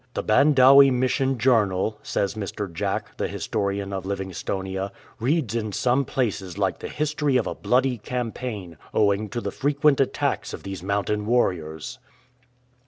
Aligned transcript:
"The 0.15 0.23
Bandawe 0.23 0.89
Mission 0.89 1.37
journal,'*'' 1.37 1.99
says 2.01 2.33
Mr. 2.33 2.73
Jack, 2.73 3.15
the 3.17 3.27
historian 3.27 3.93
of 3.93 4.03
Livingstonia," 4.03 4.89
reads 5.19 5.53
in 5.53 5.71
some 5.71 6.05
places 6.05 6.57
like 6.57 6.79
the 6.79 6.89
history 6.89 7.37
of 7.37 7.45
a 7.45 7.53
bloody 7.53 7.99
campaign, 7.99 8.77
owing 8.95 9.29
to 9.29 9.39
the 9.39 9.51
frequent 9.51 9.99
attacks 10.01 10.53
of 10.55 10.63
these 10.63 10.81
mountain 10.81 11.27
warriors." 11.27 11.99